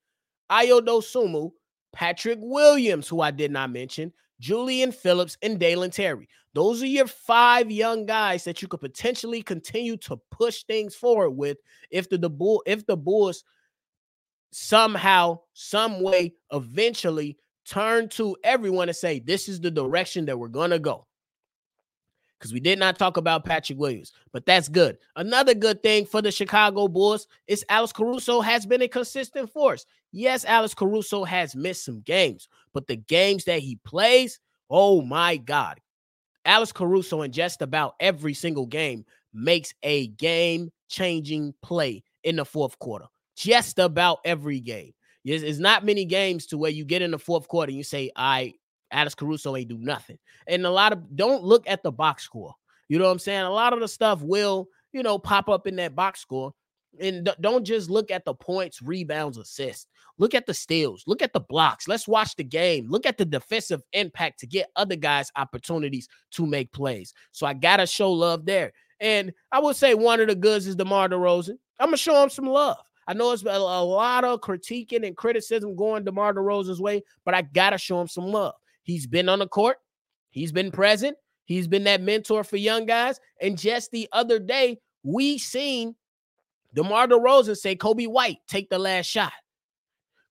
Ayo 0.51 0.81
Dosunmu, 0.81 1.51
Patrick 1.93 2.39
Williams, 2.41 3.07
who 3.07 3.21
I 3.21 3.31
did 3.31 3.51
not 3.51 3.71
mention, 3.71 4.11
Julian 4.39 4.91
Phillips, 4.91 5.37
and 5.41 5.59
Dalen 5.59 5.91
Terry. 5.91 6.27
Those 6.53 6.81
are 6.83 6.87
your 6.87 7.07
five 7.07 7.71
young 7.71 8.05
guys 8.05 8.43
that 8.43 8.61
you 8.61 8.67
could 8.67 8.79
potentially 8.79 9.41
continue 9.41 9.97
to 9.97 10.17
push 10.31 10.63
things 10.63 10.95
forward 10.95 11.31
with 11.31 11.57
if 11.89 12.09
the, 12.09 12.17
the 12.17 12.29
bull 12.29 12.63
if 12.65 12.85
the 12.85 12.97
Bulls 12.97 13.43
somehow, 14.51 15.39
some 15.53 16.01
way, 16.01 16.33
eventually 16.51 17.37
turn 17.65 18.09
to 18.09 18.35
everyone 18.43 18.89
and 18.89 18.95
say, 18.95 19.19
This 19.19 19.49
is 19.49 19.59
the 19.59 19.71
direction 19.71 20.25
that 20.25 20.37
we're 20.37 20.47
gonna 20.47 20.79
go 20.79 21.07
because 22.37 22.53
we 22.53 22.59
did 22.59 22.77
not 22.79 22.99
talk 22.99 23.17
about 23.17 23.45
Patrick 23.45 23.79
Williams, 23.79 24.11
but 24.31 24.45
that's 24.45 24.69
good. 24.69 24.97
Another 25.15 25.53
good 25.53 25.81
thing 25.81 26.05
for 26.05 26.21
the 26.21 26.31
Chicago 26.31 26.87
Bulls 26.87 27.27
is 27.47 27.65
Alex 27.69 27.91
Caruso 27.91 28.41
has 28.41 28.65
been 28.65 28.81
a 28.81 28.87
consistent 28.87 29.51
force. 29.51 29.85
Yes, 30.11 30.45
Alex 30.45 30.73
Caruso 30.73 31.23
has 31.23 31.55
missed 31.55 31.85
some 31.85 32.01
games, 32.01 32.47
but 32.73 32.87
the 32.87 32.95
games 32.95 33.45
that 33.45 33.59
he 33.59 33.79
plays, 33.83 34.39
oh 34.69 35.01
my 35.01 35.37
God. 35.37 35.79
Alex 36.45 36.71
Caruso 36.71 37.23
in 37.23 37.31
just 37.31 37.61
about 37.61 37.95
every 37.99 38.33
single 38.33 38.65
game 38.65 39.05
makes 39.33 39.73
a 39.83 40.07
game 40.07 40.71
changing 40.87 41.53
play 41.61 42.03
in 42.23 42.37
the 42.37 42.45
fourth 42.45 42.79
quarter. 42.79 43.05
Just 43.37 43.79
about 43.79 44.19
every 44.25 44.59
game. 44.59 44.93
It's, 45.23 45.59
not 45.59 45.85
many 45.85 46.05
games 46.05 46.45
to 46.47 46.57
where 46.57 46.71
you 46.71 46.85
get 46.85 47.01
in 47.01 47.11
the 47.11 47.19
fourth 47.19 47.47
quarter 47.47 47.69
and 47.69 47.77
you 47.77 47.83
say, 47.83 48.11
I 48.15 48.53
Alex 48.91 49.15
Caruso 49.15 49.55
ain't 49.55 49.69
do 49.69 49.77
nothing. 49.77 50.17
And 50.47 50.65
a 50.65 50.71
lot 50.71 50.93
of 50.93 51.15
don't 51.15 51.43
look 51.43 51.67
at 51.67 51.83
the 51.83 51.91
box 51.91 52.23
score. 52.23 52.53
You 52.87 52.97
know 52.97 53.05
what 53.05 53.11
I'm 53.11 53.19
saying? 53.19 53.41
A 53.41 53.51
lot 53.51 53.73
of 53.73 53.79
the 53.79 53.87
stuff 53.87 54.21
will, 54.21 54.69
you 54.93 55.03
know, 55.03 55.19
pop 55.19 55.49
up 55.49 55.67
in 55.67 55.75
that 55.77 55.95
box 55.95 56.21
score. 56.21 56.53
And 56.99 57.29
don't 57.41 57.65
just 57.65 57.89
look 57.89 58.09
at 58.09 58.25
the 58.25 58.33
points, 58.33 58.81
rebounds, 58.81 59.37
assists. 59.37 59.87
Look 60.17 60.33
at 60.33 60.47
the 60.47 60.53
steals. 60.53 61.03
Look 61.05 61.21
at 61.21 61.33
the 61.33 61.41
blocks. 61.41 61.87
Let's 61.87 62.07
watch 62.07 62.35
the 62.35 62.43
game. 62.43 62.89
Look 62.89 63.05
at 63.05 63.17
the 63.17 63.25
defensive 63.25 63.83
impact 63.93 64.39
to 64.39 64.47
get 64.47 64.71
other 64.75 64.95
guys 64.95 65.31
opportunities 65.35 66.07
to 66.31 66.45
make 66.47 66.71
plays. 66.71 67.13
So 67.33 67.45
I 67.45 67.53
gotta 67.53 67.85
show 67.85 68.11
love 68.11 68.45
there. 68.45 68.71
And 68.99 69.31
I 69.51 69.59
would 69.59 69.75
say 69.75 69.93
one 69.93 70.21
of 70.21 70.27
the 70.27 70.35
goods 70.35 70.65
is 70.65 70.75
DeMar 70.75 71.09
DeRozan. 71.09 71.57
I'm 71.79 71.87
gonna 71.87 71.97
show 71.97 72.23
him 72.23 72.31
some 72.31 72.47
love. 72.47 72.77
I 73.07 73.13
know 73.13 73.31
it's 73.31 73.43
a, 73.45 73.49
a 73.49 73.83
lot 73.83 74.23
of 74.25 74.41
critiquing 74.41 75.07
and 75.07 75.15
criticism 75.15 75.75
going 75.75 76.03
DeMar 76.03 76.33
DeRozan's 76.33 76.81
way, 76.81 77.03
but 77.23 77.33
I 77.33 77.41
gotta 77.41 77.77
show 77.77 78.01
him 78.01 78.07
some 78.07 78.25
love. 78.25 78.53
He's 78.83 79.07
been 79.07 79.29
on 79.29 79.39
the 79.39 79.47
court, 79.47 79.77
he's 80.29 80.51
been 80.51 80.71
present, 80.71 81.17
he's 81.45 81.67
been 81.67 81.85
that 81.85 82.01
mentor 82.01 82.43
for 82.43 82.57
young 82.57 82.85
guys. 82.85 83.19
And 83.41 83.57
just 83.57 83.91
the 83.91 84.07
other 84.11 84.39
day, 84.39 84.79
we 85.03 85.37
seen 85.37 85.95
DeMar 86.73 87.07
DeRozan 87.07 87.57
say, 87.57 87.75
Coby 87.75 88.07
White, 88.07 88.39
take 88.47 88.69
the 88.69 88.79
last 88.79 89.05
shot. 89.05 89.33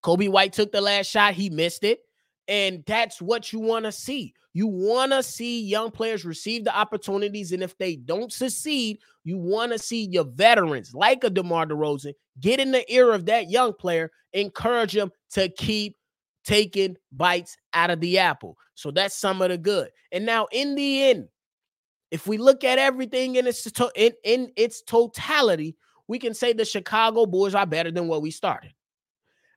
Coby 0.03 0.29
White 0.29 0.53
took 0.53 0.71
the 0.71 0.81
last 0.81 1.07
shot, 1.07 1.35
he 1.35 1.51
missed 1.51 1.83
it. 1.83 2.01
And 2.49 2.85
that's 2.87 3.21
what 3.21 3.53
you 3.53 3.61
want 3.61 3.85
to 3.87 3.93
see. 3.93 4.35
You 4.53 4.67
want 4.67 5.13
to 5.13 5.23
see 5.23 5.63
young 5.63 5.91
players 5.91 6.25
receive 6.25 6.65
the 6.65 6.77
opportunities. 6.77 7.53
And 7.53 7.63
if 7.63 7.77
they 7.77 7.97
don't 7.97 8.33
succeed, 8.33 8.99
you 9.25 9.37
want 9.37 9.73
to 9.73 9.79
see 9.79 10.05
your 10.05 10.25
veterans 10.25 10.95
like 10.95 11.25
a 11.25 11.31
DeMar 11.31 11.67
DeRozan 11.67 12.15
get 12.41 12.61
in 12.61 12.71
the 12.71 12.91
ear 12.93 13.13
of 13.13 13.27
that 13.27 13.51
young 13.51 13.73
player, 13.73 14.11
encourage 14.33 14.93
them 14.93 15.11
to 15.33 15.49
keep 15.49 15.97
taking 16.45 16.97
bites 17.13 17.57
out 17.75 17.91
of 17.91 18.01
the 18.01 18.19
apple. 18.19 18.57
So 18.75 18.91
that's 18.91 19.17
some 19.17 19.43
of 19.43 19.49
the 19.49 19.59
good. 19.59 19.91
And 20.13 20.25
now 20.25 20.47
in 20.53 20.75
the 20.75 21.05
end, 21.05 21.29
if 22.11 22.27
we 22.27 22.39
look 22.39 22.63
at 22.63 22.79
everything 22.79 23.37
in 23.37 23.47
its 23.47 23.65
to- 23.73 23.93
in, 23.97 24.13
in 24.23 24.53
its 24.57 24.83
totality, 24.83 25.77
we 26.07 26.19
can 26.19 26.35
say 26.35 26.53
the 26.53 26.65
Chicago 26.65 27.27
Bulls 27.27 27.55
are 27.55 27.67
better 27.67 27.91
than 27.91 28.07
what 28.07 28.23
we 28.23 28.31
started. 28.31 28.73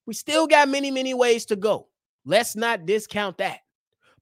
We 0.07 0.15
still 0.15 0.47
got 0.47 0.67
many, 0.67 0.89
many 0.89 1.13
ways 1.13 1.45
to 1.45 1.55
go. 1.55 1.88
Let's 2.29 2.55
not 2.55 2.85
discount 2.85 3.39
that. 3.39 3.61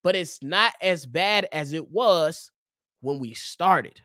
But 0.02 0.16
it's 0.16 0.42
not 0.42 0.74
as 0.82 1.06
bad 1.06 1.46
as 1.52 1.74
it 1.74 1.92
was 1.92 2.52
when 3.02 3.20
we 3.20 3.34
started. 3.34 4.00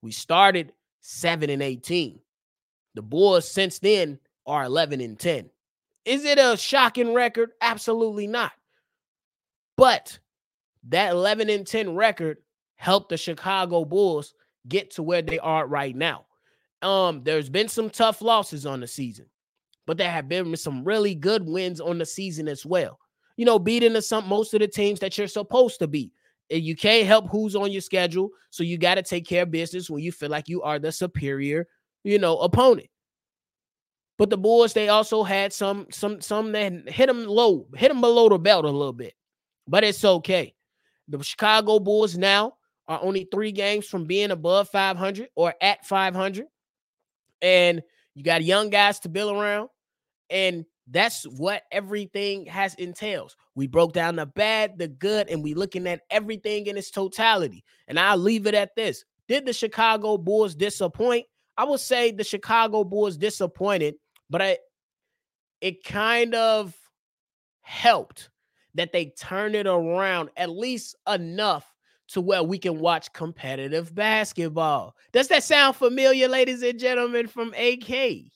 We 0.00 0.12
started 0.12 0.72
7 1.00 1.50
and 1.50 1.60
18. 1.60 2.20
The 2.94 3.02
Bulls 3.02 3.50
since 3.50 3.80
then 3.80 4.20
are 4.46 4.62
11 4.62 5.00
and 5.00 5.18
10. 5.18 5.50
Is 6.04 6.24
it 6.24 6.38
a 6.38 6.56
shocking 6.56 7.14
record? 7.14 7.50
Absolutely 7.60 8.28
not. 8.28 8.52
But 9.76 10.20
that 10.88 11.10
11 11.10 11.50
and 11.50 11.66
10 11.66 11.96
record 11.96 12.38
helped 12.76 13.08
the 13.08 13.16
Chicago 13.16 13.84
Bulls 13.84 14.34
get 14.68 14.92
to 14.92 15.02
where 15.02 15.22
they 15.22 15.40
are 15.40 15.66
right 15.66 15.96
now. 15.96 16.26
Um, 16.80 17.24
there's 17.24 17.50
been 17.50 17.68
some 17.68 17.90
tough 17.90 18.22
losses 18.22 18.66
on 18.66 18.78
the 18.78 18.86
season, 18.86 19.26
but 19.84 19.98
there 19.98 20.12
have 20.12 20.28
been 20.28 20.54
some 20.56 20.84
really 20.84 21.16
good 21.16 21.44
wins 21.44 21.80
on 21.80 21.98
the 21.98 22.06
season 22.06 22.46
as 22.46 22.64
well. 22.64 23.00
You 23.36 23.44
know, 23.44 23.58
beating 23.58 23.92
the, 23.92 24.02
some 24.02 24.28
most 24.28 24.54
of 24.54 24.60
the 24.60 24.68
teams 24.68 25.00
that 25.00 25.16
you're 25.18 25.28
supposed 25.28 25.78
to 25.80 25.86
beat. 25.86 26.12
You 26.48 26.76
can't 26.76 27.06
help 27.06 27.28
who's 27.28 27.56
on 27.56 27.72
your 27.72 27.80
schedule, 27.80 28.30
so 28.50 28.62
you 28.62 28.78
got 28.78 28.94
to 28.94 29.02
take 29.02 29.26
care 29.26 29.42
of 29.42 29.50
business 29.50 29.90
when 29.90 30.02
you 30.02 30.12
feel 30.12 30.30
like 30.30 30.48
you 30.48 30.62
are 30.62 30.78
the 30.78 30.92
superior, 30.92 31.66
you 32.04 32.18
know, 32.18 32.38
opponent. 32.38 32.88
But 34.18 34.30
the 34.30 34.38
Bulls, 34.38 34.72
they 34.72 34.88
also 34.88 35.22
had 35.22 35.52
some 35.52 35.86
some 35.90 36.20
some 36.20 36.52
that 36.52 36.88
hit 36.88 37.06
them 37.06 37.26
low, 37.26 37.66
hit 37.74 37.88
them 37.88 38.00
below 38.00 38.28
the 38.28 38.38
belt 38.38 38.64
a 38.64 38.70
little 38.70 38.92
bit. 38.92 39.14
But 39.68 39.84
it's 39.84 40.04
okay. 40.04 40.54
The 41.08 41.22
Chicago 41.22 41.78
Bulls 41.78 42.16
now 42.16 42.54
are 42.88 43.00
only 43.02 43.28
three 43.30 43.52
games 43.52 43.86
from 43.86 44.04
being 44.04 44.30
above 44.30 44.68
500 44.68 45.28
or 45.34 45.54
at 45.60 45.84
500. 45.84 46.46
And 47.42 47.82
you 48.14 48.22
got 48.22 48.44
young 48.44 48.70
guys 48.70 49.00
to 49.00 49.08
build 49.08 49.36
around. 49.36 49.68
And 50.30 50.64
that's 50.88 51.24
what 51.24 51.62
everything 51.72 52.46
has 52.46 52.74
entails. 52.74 53.36
We 53.54 53.66
broke 53.66 53.92
down 53.92 54.16
the 54.16 54.26
bad, 54.26 54.78
the 54.78 54.88
good, 54.88 55.28
and 55.28 55.42
we 55.42 55.54
looking 55.54 55.86
at 55.86 56.02
everything 56.10 56.66
in 56.66 56.76
its 56.76 56.90
totality. 56.90 57.64
And 57.88 57.98
I'll 57.98 58.18
leave 58.18 58.46
it 58.46 58.54
at 58.54 58.76
this. 58.76 59.04
Did 59.28 59.46
the 59.46 59.52
Chicago 59.52 60.16
Bulls 60.16 60.54
disappoint? 60.54 61.26
I 61.56 61.64
would 61.64 61.80
say 61.80 62.12
the 62.12 62.22
Chicago 62.22 62.84
Bulls 62.84 63.16
disappointed 63.16 63.96
but 64.30 64.42
I, 64.42 64.58
it 65.60 65.84
kind 65.84 66.34
of 66.34 66.74
helped 67.62 68.30
that 68.74 68.92
they 68.92 69.06
turned 69.18 69.54
it 69.54 69.66
around 69.66 70.30
at 70.36 70.50
least 70.50 70.96
enough 71.08 71.72
to 72.08 72.20
where 72.20 72.42
we 72.42 72.58
can 72.58 72.78
watch 72.78 73.12
competitive 73.12 73.94
basketball. 73.94 74.94
Does 75.12 75.28
that 75.28 75.42
sound 75.42 75.76
familiar, 75.76 76.28
ladies 76.28 76.62
and 76.62 76.78
gentlemen, 76.78 77.26
from 77.26 77.52
AK? 77.54 78.30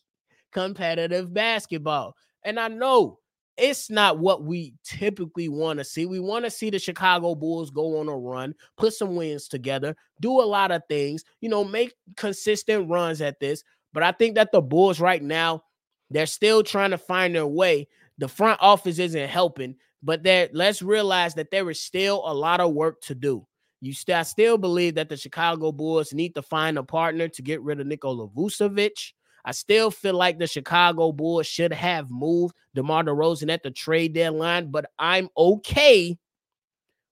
Competitive 0.52 1.33
basketball. 1.33 2.16
And 2.44 2.59
I 2.59 2.68
know 2.68 3.18
it's 3.56 3.90
not 3.90 4.18
what 4.18 4.44
we 4.44 4.75
typically 4.85 5.49
want 5.49 5.78
to 5.78 5.85
see. 5.85 6.06
We 6.06 6.20
want 6.20 6.44
to 6.47 6.50
see 6.50 6.70
the 6.70 6.78
Chicago 6.78 7.35
Bulls 7.35 7.70
go 7.70 7.99
on 8.00 8.09
a 8.09 8.16
run, 8.16 8.54
put 8.76 8.94
some 8.94 9.16
wins 9.16 9.49
together, 9.49 9.94
do 10.20 10.40
a 10.40 10.42
lot 10.42 10.70
of 10.70 10.82
things, 10.88 11.25
you 11.40 11.49
know, 11.49 11.62
make 11.64 11.94
consistent 12.16 12.88
runs 12.88 13.20
at 13.20 13.38
this. 13.38 13.62
But 13.92 14.02
I 14.02 14.12
think 14.12 14.37
that 14.37 14.52
the 14.52 14.62
Bulls 14.62 15.00
right 15.00 15.23
now, 15.23 15.62
they're 16.11 16.26
still 16.26 16.62
trying 16.62 16.90
to 16.90 16.99
find 16.99 17.35
their 17.35 17.47
way. 17.47 17.88
The 18.18 18.28
front 18.28 18.59
office 18.62 18.99
isn't 18.99 19.28
helping, 19.28 19.76
but 20.02 20.23
there 20.23 20.49
let's 20.52 20.82
realize 20.82 21.35
that 21.35 21.50
there 21.50 21.68
is 21.70 21.80
still 21.80 22.23
a 22.25 22.35
lot 22.35 22.61
of 22.61 22.73
work 22.73 23.00
to 23.02 23.14
do. 23.14 23.47
You 23.80 23.92
st- 23.92 24.16
I 24.16 24.23
still 24.23 24.59
believe 24.59 24.94
that 24.97 25.09
the 25.09 25.16
Chicago 25.16 25.73
Bulls 25.73 26.12
need 26.12 26.35
to 26.35 26.42
find 26.42 26.78
a 26.78 26.82
partner 26.82 27.28
to 27.28 27.42
get 27.42 27.62
rid 27.62 27.80
of 27.80 27.87
Nikola 27.87 28.28
Vucevic. 28.28 29.12
I 29.44 29.52
still 29.52 29.90
feel 29.90 30.14
like 30.14 30.38
the 30.38 30.47
Chicago 30.47 31.12
Bulls 31.12 31.47
should 31.47 31.73
have 31.73 32.11
moved 32.11 32.54
DeMar 32.75 33.04
DeRozan 33.04 33.52
at 33.52 33.62
the 33.62 33.70
trade 33.70 34.12
deadline, 34.12 34.70
but 34.70 34.90
I'm 34.99 35.28
okay 35.37 36.18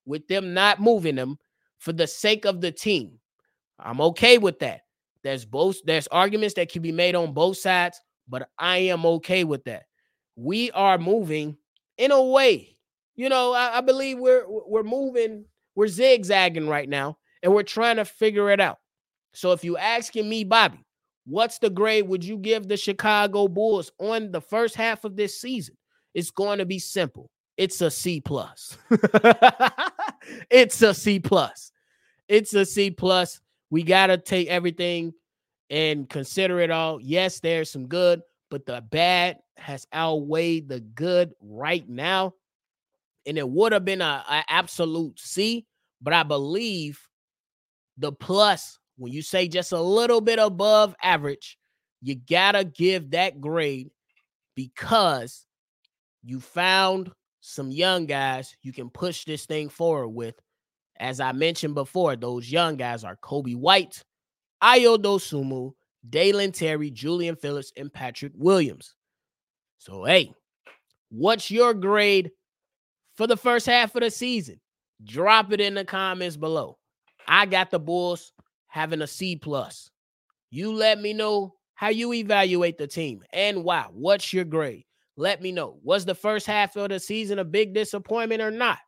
with 0.04 0.26
them 0.28 0.54
not 0.54 0.80
moving 0.80 1.16
him 1.16 1.38
for 1.78 1.92
the 1.92 2.06
sake 2.06 2.44
of 2.44 2.60
the 2.60 2.72
team. 2.72 3.18
I'm 3.78 4.00
okay 4.00 4.38
with 4.38 4.58
that. 4.60 4.82
There's 5.22 5.44
both 5.44 5.76
there's 5.84 6.06
arguments 6.08 6.54
that 6.54 6.70
can 6.70 6.82
be 6.82 6.92
made 6.92 7.14
on 7.14 7.32
both 7.32 7.58
sides, 7.58 8.00
but 8.28 8.48
I 8.58 8.78
am 8.78 9.04
okay 9.06 9.44
with 9.44 9.64
that. 9.64 9.84
We 10.36 10.70
are 10.72 10.98
moving 10.98 11.56
in 11.96 12.12
a 12.12 12.22
way. 12.22 12.76
You 13.16 13.28
know, 13.28 13.52
I, 13.52 13.78
I 13.78 13.80
believe 13.80 14.18
we're 14.18 14.44
we're 14.46 14.82
moving, 14.82 15.44
we're 15.74 15.88
zigzagging 15.88 16.68
right 16.68 16.88
now, 16.88 17.18
and 17.42 17.52
we're 17.52 17.62
trying 17.62 17.96
to 17.96 18.04
figure 18.04 18.50
it 18.50 18.60
out. 18.60 18.78
So 19.34 19.52
if 19.52 19.64
you 19.64 19.76
asking 19.76 20.28
me, 20.28 20.44
Bobby, 20.44 20.84
what's 21.28 21.58
the 21.58 21.70
grade 21.70 22.08
would 22.08 22.24
you 22.24 22.38
give 22.38 22.68
the 22.68 22.76
Chicago 22.76 23.48
Bulls 23.48 23.92
on 23.98 24.30
the 24.30 24.40
first 24.40 24.74
half 24.74 25.04
of 25.04 25.16
this 25.16 25.40
season? 25.40 25.76
It's 26.14 26.30
going 26.30 26.58
to 26.58 26.66
be 26.66 26.78
simple. 26.78 27.30
It's 27.56 27.80
a 27.80 27.90
C 27.90 28.20
plus. 28.20 28.78
it's 30.50 30.80
a 30.80 30.94
C 30.94 31.18
plus. 31.18 31.72
It's 32.28 32.54
a 32.54 32.64
C 32.64 32.90
plus. 32.90 33.40
We 33.70 33.82
got 33.82 34.06
to 34.06 34.16
take 34.16 34.48
everything 34.48 35.12
and 35.70 36.08
consider 36.08 36.60
it 36.60 36.70
all. 36.70 37.00
Yes, 37.00 37.40
there's 37.40 37.70
some 37.70 37.86
good, 37.86 38.22
but 38.50 38.64
the 38.64 38.82
bad 38.90 39.38
has 39.56 39.86
outweighed 39.94 40.68
the 40.68 40.80
good 40.80 41.32
right 41.42 41.86
now. 41.88 42.34
And 43.26 43.36
it 43.36 43.48
would 43.48 43.72
have 43.72 43.84
been 43.84 44.00
a 44.00 44.24
absolute 44.48 45.18
C, 45.18 45.66
but 46.00 46.14
I 46.14 46.22
believe 46.22 47.00
the 47.98 48.12
plus, 48.12 48.78
when 48.98 49.12
you 49.12 49.22
say 49.22 49.48
just 49.48 49.72
a 49.72 49.80
little 49.80 50.20
bit 50.20 50.38
above 50.38 50.94
average, 51.02 51.56
you 52.02 52.16
gotta 52.16 52.64
give 52.64 53.12
that 53.12 53.40
grade 53.40 53.90
because 54.54 55.46
you 56.24 56.40
found 56.40 57.10
some 57.40 57.70
young 57.70 58.06
guys 58.06 58.54
you 58.62 58.72
can 58.72 58.90
push 58.90 59.24
this 59.24 59.46
thing 59.46 59.68
forward 59.68 60.08
with. 60.08 60.34
As 61.00 61.20
I 61.20 61.30
mentioned 61.30 61.74
before, 61.74 62.16
those 62.16 62.50
young 62.50 62.76
guys 62.76 63.04
are 63.04 63.16
Coby 63.16 63.54
White, 63.54 64.02
Ayo 64.62 64.98
Dosunmu, 64.98 65.72
Dalen 66.08 66.50
Terry, 66.50 66.90
Julian 66.90 67.36
Phillips, 67.36 67.72
and 67.76 67.92
Patrick 67.92 68.32
Williams. 68.34 68.94
So, 69.78 70.04
hey, 70.04 70.32
what's 71.10 71.52
your 71.52 71.72
grade 71.72 72.32
for 73.16 73.28
the 73.28 73.36
first 73.36 73.64
half 73.66 73.94
of 73.94 74.02
the 74.02 74.10
season? 74.10 74.60
Drop 75.04 75.52
it 75.52 75.60
in 75.60 75.74
the 75.74 75.84
comments 75.84 76.36
below. 76.36 76.78
I 77.28 77.46
got 77.46 77.70
the 77.70 77.78
Bulls 77.78 78.32
having 78.78 79.02
a 79.02 79.06
C 79.08 79.34
plus. 79.34 79.90
You 80.50 80.72
let 80.72 81.00
me 81.00 81.12
know 81.12 81.54
how 81.74 81.88
you 81.88 82.12
evaluate 82.12 82.78
the 82.78 82.86
team 82.86 83.24
and 83.32 83.64
why. 83.64 83.86
What's 83.90 84.32
your 84.32 84.44
grade? 84.44 84.84
Let 85.16 85.42
me 85.42 85.50
know. 85.50 85.80
Was 85.82 86.04
the 86.04 86.14
first 86.14 86.46
half 86.46 86.76
of 86.76 86.90
the 86.90 87.00
season 87.00 87.40
a 87.40 87.44
big 87.44 87.74
disappointment 87.74 88.40
or 88.40 88.52
not? 88.52 88.78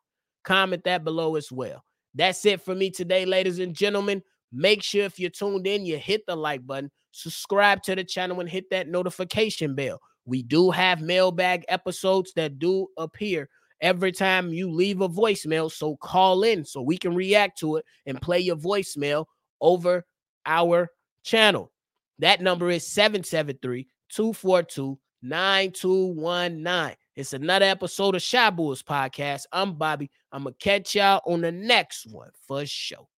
Comment 0.45 0.83
that 0.85 1.03
below 1.03 1.35
as 1.35 1.51
well. 1.51 1.85
That's 2.15 2.47
it 2.47 2.61
for 2.61 2.73
me 2.73 2.91
today, 2.91 3.25
ladies 3.25 3.59
and 3.59 3.75
gentlemen. 3.75 4.23
Make 4.53 4.85
sure 4.85 5.05
if 5.05 5.19
you're 5.19 5.29
tuned 5.29 5.67
in, 5.67 5.85
you 5.85 5.99
hit 5.99 6.23
the 6.27 6.37
like 6.37 6.65
button, 6.65 6.93
subscribe 7.11 7.83
to 7.83 7.97
the 7.97 8.05
channel, 8.05 8.39
and 8.39 8.49
hit 8.49 8.71
that 8.71 8.87
notification 8.87 9.75
bell. 9.75 10.01
We 10.25 10.45
do 10.45 10.71
have 10.71 11.01
mailbag 11.01 11.65
episodes 11.69 12.33
that 12.35 12.61
do 12.61 12.87
appear 12.97 13.49
every 13.81 14.13
time 14.13 14.53
you 14.53 14.71
leave 14.71 15.01
a 15.01 15.09
voicemail. 15.09 15.71
So 15.71 15.97
call 15.97 16.45
in 16.45 16.65
so 16.65 16.81
we 16.81 16.97
can 16.97 17.13
react 17.15 17.59
to 17.59 17.77
it 17.77 17.85
and 18.07 18.21
play 18.21 18.39
your 18.39 18.57
voicemail 18.57 19.27
over 19.61 20.05
our 20.47 20.89
channel. 21.25 21.73
That 22.19 22.41
number 22.41 22.71
is 22.71 22.87
773 22.87 23.89
242 24.11 24.99
9219. 25.23 26.97
It's 27.17 27.33
another 27.33 27.67
episode 27.67 28.15
of 28.15 28.23
Shy 28.23 28.49
Bulls 28.51 28.83
Podcast. 28.83 29.43
I'm 29.53 29.75
Bobby. 29.75 30.11
I'm 30.33 30.45
going 30.45 30.55
to 30.55 30.59
catch 30.65 30.95
y'all 30.95 31.21
on 31.27 31.41
the 31.43 31.53
next 31.53 32.07
one 32.11 32.31
for 32.47 32.65
sure. 32.65 33.09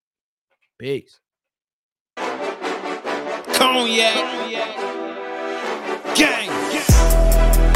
Peace. 0.79 1.21
Cognac. 3.53 4.17
Gang. 6.17 7.72